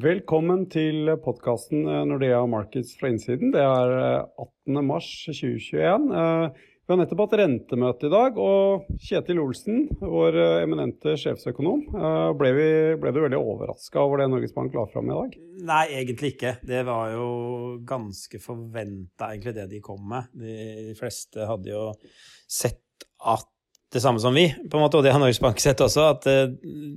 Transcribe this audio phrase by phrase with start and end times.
[0.00, 3.50] Velkommen til podkasten Nordea Markets fra innsiden.
[3.52, 3.90] Det er
[4.22, 4.78] 18.
[4.86, 6.06] mars 2021.
[6.54, 11.84] Vi har nettopp hatt rentemøte i dag, og Kjetil Olsen, vår eminente sjefsøkonom,
[12.38, 12.70] ble, vi,
[13.02, 15.36] ble du veldig overraska over det Norges Bank la fram i dag?
[15.68, 16.56] Nei, egentlig ikke.
[16.72, 17.28] Det var jo
[17.86, 20.32] ganske forventa, egentlig, det de kom med.
[20.32, 21.88] De fleste hadde jo
[22.48, 23.50] sett at
[23.90, 26.26] det samme som vi, på en måte, og det har Norges Bank sett også, at
[26.30, 26.52] eh,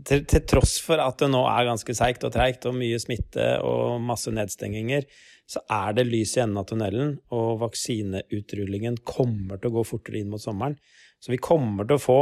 [0.05, 3.47] til, til tross for at det nå er ganske seigt og treigt og mye smitte
[3.65, 5.07] og masse nedstenginger,
[5.49, 10.21] så er det lys i enden av tunnelen, og vaksineutrulingen kommer til å gå fortere
[10.21, 10.77] inn mot sommeren.
[11.19, 12.19] Så vi kommer til å få,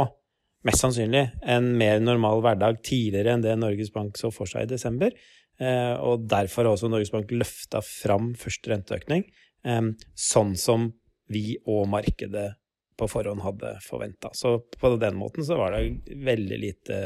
[0.66, 4.72] mest sannsynlig, en mer normal hverdag tidligere enn det Norges Bank så for seg i
[4.72, 5.12] desember.
[5.60, 9.28] Eh, og derfor har også Norges Bank løfta fram første renteøkning,
[9.68, 9.84] eh,
[10.16, 10.88] sånn som
[11.32, 12.54] vi og markedet
[13.02, 14.30] på forhånd hadde forventa.
[14.38, 17.00] Så på den måten så var det veldig lite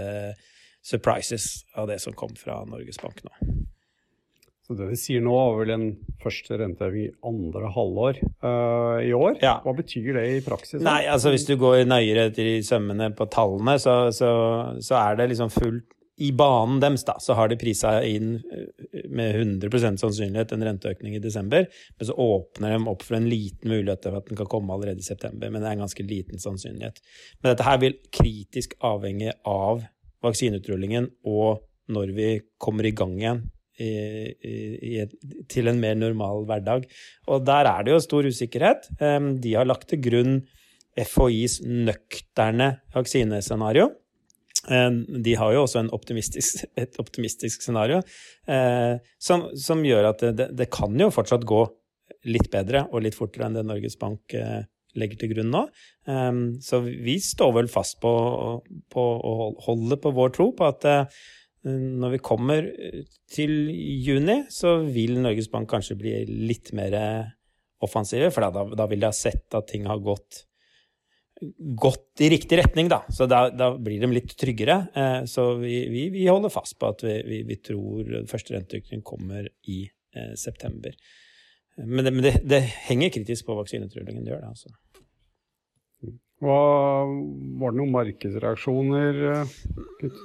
[0.85, 3.33] surprises av det som kom fra Norges Bank nå.
[4.67, 5.87] Så det vi sier nå, er vel en
[6.23, 9.37] første renteheving i andre halvår uh, i år.
[9.39, 9.61] Ja.
[9.63, 10.81] Hva betyr det i praksis?
[10.83, 14.31] Nei, altså Hvis du går nøyere etter sømmene på tallene, så, så,
[14.83, 18.96] så er det liksom fullt i banen deres da, så har de prisa inn eh,
[19.17, 23.73] med 100% sannsynlighet en renteøkning i desember, men så åpner de opp for en liten
[23.73, 25.51] mulighet for at den kan komme allerede i september.
[25.51, 27.01] Men det er en ganske liten sannsynlighet.
[27.41, 29.85] Men dette her vil kritisk avhenge av
[30.25, 33.45] vaksineutrulingen og når vi kommer i gang igjen
[33.79, 33.91] i,
[34.33, 34.55] i,
[34.97, 36.87] i, til en mer normal hverdag.
[37.31, 38.89] Og der er det jo stor usikkerhet.
[38.99, 40.39] De har lagt til grunn
[40.97, 43.91] FHIs nøkterne vaksinescenario.
[44.71, 44.91] Eh,
[45.23, 48.01] de har jo også optimistisk, et optimistisk scenario
[48.51, 51.63] eh, som, som, gjør at det, det, kan jo fortsatt gå
[52.27, 54.65] litt bedre og litt fortere enn det Norges Bank eh,
[54.97, 55.61] legger til grunn nå.
[56.65, 58.11] Så vi står vel fast på,
[58.89, 59.33] på å
[59.67, 60.87] holde på vår tro på at
[61.67, 62.71] når vi kommer
[63.29, 63.53] til
[64.07, 66.15] juni, så vil Norges Bank kanskje bli
[66.49, 66.97] litt mer
[67.85, 70.47] offensive, for da, da vil de ha sett at ting har gått
[71.81, 73.03] gått i riktig retning, da.
[73.09, 74.79] Så da, da blir de litt tryggere.
[74.95, 79.49] Eh, så vi, vi, vi, holder fast på at vi, vi tror første renteøkning kommer
[79.69, 80.97] i eh, september.
[81.77, 84.73] Men, det, men det, det, henger kritisk på vaksinetrullingen, det gjør det, altså.
[86.41, 86.57] Hva,
[87.61, 89.23] var det noen markedsreaksjoner?
[89.33, 89.55] Eh,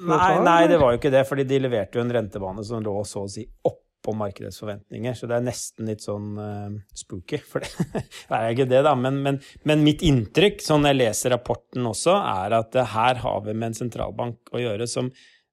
[0.08, 2.96] nei, nei, det var jo ikke det, fordi de leverte jo en rentebane som lå
[3.08, 5.16] så å si opp på markedets forventninger.
[5.18, 7.40] Så det er nesten litt sånn uh, spooky.
[7.52, 8.96] For det, er ikke det, da.
[8.98, 13.46] Men, men, men, mitt inntrykk, sånn jeg leser rapporten også, er at uh, her har
[13.46, 15.12] vi med en sentralbank å gjøre som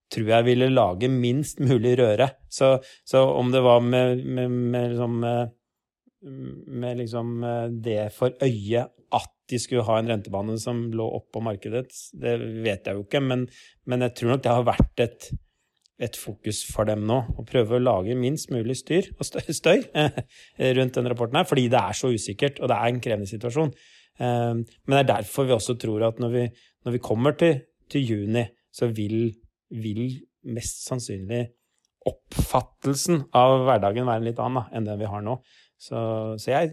[0.08, 2.30] tror jeg ville lage minst mulig røre.
[2.48, 5.18] Så, så om det var med, med, med liksom,
[6.80, 7.34] med liksom
[7.84, 8.86] det for øye
[9.18, 13.20] at de skulle ha en rentebane som lå oppå markedet, det vet jeg jo ikke.
[13.24, 13.44] Men,
[13.88, 15.28] men jeg tror nok det har vært et
[15.98, 17.18] et fokus for dem nå.
[17.36, 20.20] Og prøve å lage minst mulig styr og støy eh,
[20.78, 23.72] rundt den rapporten her, fordi det er så usikkert, og det er en krevende situasjon.
[24.20, 26.46] Eh, men det er derfor vi også tror at når vi,
[26.86, 29.32] når vi kommer til, til, juni, så vil,
[29.74, 30.04] vil,
[30.48, 31.42] mest sannsynlig
[32.08, 35.34] oppfattelsen av hverdagen være en litt annen enn den vi har nå.
[35.78, 35.98] Så,
[36.40, 36.70] så jeg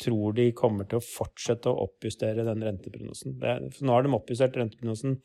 [0.00, 3.36] tror de kommer til å fortsette å oppjustere den renteprognosen.
[3.38, 5.16] nå har de oppjustert renteprognosen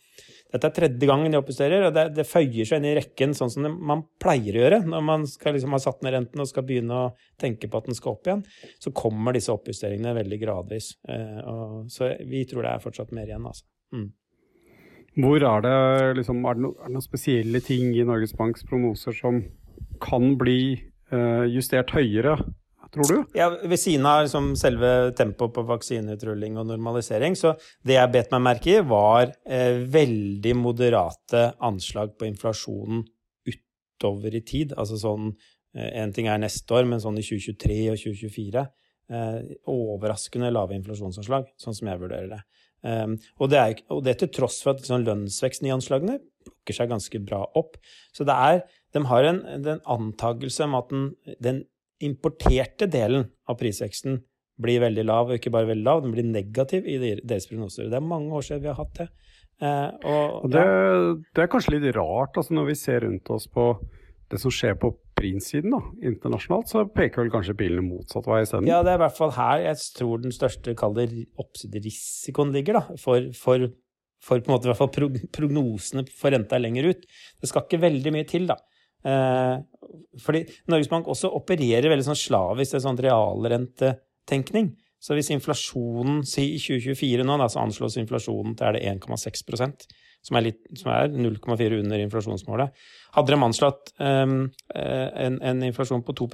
[0.54, 3.52] Dette er tredje gangen de oppjusterer, og det, det, føyer seg inn i rekken sånn
[3.54, 6.68] som man pleier å gjøre når man skal liksom ha satt ned renten og skal
[6.68, 7.12] begynne å
[7.42, 8.44] tenke på at den skal opp igjen.
[8.82, 10.94] Så kommer disse oppjusteringene veldig gradvis.
[11.10, 13.66] Eh, og, så vi tror det er fortsatt mer igjen, altså.
[13.94, 14.10] Mm.
[15.24, 15.78] Hvor er det,
[16.18, 19.44] liksom, er det, no, er det noen spesielle ting i Norges Banks prognoser som
[20.02, 20.60] kan bli
[21.14, 22.38] eh, justert høyere
[22.94, 23.38] tror du?
[23.38, 27.56] Ja, Ved siden av liksom selve tempoet på vaksinetrulling og normalisering, så
[27.86, 33.04] det jeg bet meg merke i, var eh, veldig moderate anslag på inflasjonen
[33.50, 34.76] utover i tid.
[34.78, 38.68] Altså sånn eh, En ting er neste år, men sånn i 2023 og 2024.
[39.14, 39.40] Eh,
[39.70, 42.44] overraskende lave inflasjonsanslag, sånn som jeg vurderer det.
[42.84, 46.76] Um, og, det er, og, det til tross for at liksom, lønnsveksten i anslagene plukker
[46.76, 47.78] seg ganske bra opp.
[48.12, 48.58] Så det er,
[48.92, 51.06] de har en, en antakelse om at den,
[51.40, 51.62] den
[52.06, 54.22] importerte delen av prisveksten
[54.64, 57.90] blir veldig lav, og ikke bare veldig lav, den blir negativ i deres prognoser.
[57.90, 59.10] Det er mange år siden vi har hatt det.
[59.64, 60.64] Eh, og, det,
[61.34, 63.72] det, er kanskje litt rart, altså når vi ser rundt oss på
[64.32, 68.70] det som skjer på prissiden internasjonalt, så peker vel kanskje pilene motsatt vei isteden?
[68.70, 73.30] Ja, det er i hvert fall her jeg tror den største oppsiderisikoen ligger, da, for,
[73.38, 73.68] for,
[74.24, 74.94] for, på en måte i hvert fall
[75.38, 77.06] prognosene for renta lenger ut.
[77.40, 78.58] Det skal ikke veldig mye til, da.
[79.04, 79.58] Eh,
[80.24, 84.72] fordi Norges Bank også opererer veldig sånn slavisk er sånn realrentetenkning.
[85.04, 89.88] Så hvis inflasjonen si i 2024 nå, da, så anslås inflasjonen til er det 1,6%
[90.24, 90.48] som er,
[90.88, 92.72] er 0,4 under inflasjonsmålet.
[93.18, 96.30] Hadde de anslått um, en, en inflasjon på 2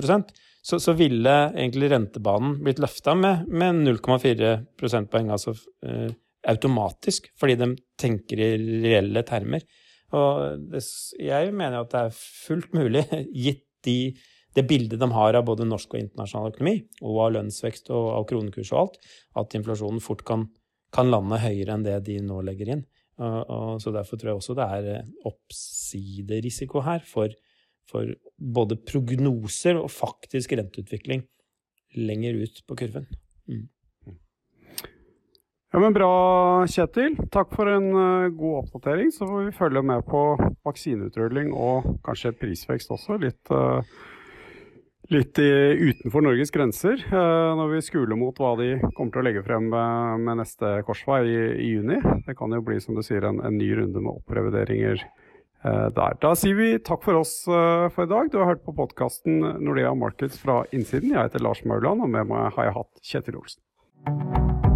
[0.62, 5.56] så, så ville egentlig rentebanen blitt løfta med, med 0,4 prosentpoeng, altså
[5.88, 6.12] eh,
[6.50, 7.70] automatisk, fordi de
[8.00, 8.50] tenker i
[8.84, 9.64] reelle termer.
[10.18, 10.84] Og det,
[11.22, 13.06] jeg mener at det er fullt mulig,
[13.46, 14.14] gitt de,
[14.58, 18.26] det bildet de har av både norsk og internasjonal økonomi, og av lønnsvekst og av
[18.30, 18.98] kronekurs og alt,
[19.40, 20.48] at inflasjonen fort kan,
[20.96, 22.86] kan lande høyere enn det de nå legger inn.
[23.20, 27.34] Og, og, så derfor tror jeg også det er eh, oppsiderisiko her for,
[27.90, 31.26] for både prognoser og faktisk renteutvikling
[32.00, 33.10] lenger ut på kurven.
[35.70, 37.14] Ja, men Bra, Kjetil.
[37.30, 39.12] Takk for en uh, god oppdatering.
[39.14, 40.24] Så får vi følge med på
[40.66, 43.20] vaksineutrulling og kanskje prisvekst også.
[43.22, 43.86] Litt, uh,
[45.14, 45.52] litt i,
[45.92, 46.98] utenfor Norges grenser.
[47.14, 51.22] uh, når vi skuler mot hva de kommer til å legge frem med neste korsvei
[51.28, 52.02] i, i juni.
[52.26, 55.06] Det kan jo bli som du sier, en, en ny runde med opprevideringer
[55.60, 56.14] der.
[56.24, 58.30] Da sier vi takk for oss for i dag.
[58.32, 61.12] Du har hørt på podkasten Nordea Markets fra innsiden.
[61.12, 64.69] Jeg heter Lars Mauland, og med meg har jeg hatt Kjetil Olsen.